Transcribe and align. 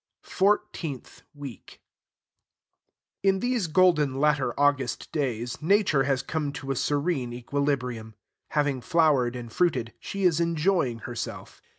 FOURTEENTH 0.23 1.21
WEEK 1.35 1.79
In 3.21 3.37
these 3.39 3.67
golden 3.67 4.15
latter 4.19 4.59
August 4.59 5.11
days, 5.11 5.61
Nature 5.61 6.05
has 6.05 6.23
come 6.23 6.51
to 6.53 6.71
a 6.71 6.75
serene 6.75 7.31
equilibrium. 7.33 8.15
Having 8.47 8.81
flowered 8.81 9.35
and 9.35 9.53
fruited, 9.53 9.93
she 9.99 10.23
is 10.23 10.39
enjoying 10.39 10.97
herself. 11.05 11.61